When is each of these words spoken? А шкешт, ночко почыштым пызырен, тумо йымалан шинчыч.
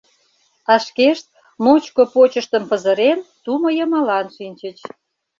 А 0.71 0.73
шкешт, 0.85 1.25
ночко 1.63 2.03
почыштым 2.13 2.63
пызырен, 2.69 3.19
тумо 3.43 3.69
йымалан 3.77 4.25
шинчыч. 4.35 4.77